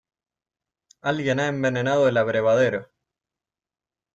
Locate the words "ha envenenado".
1.39-2.07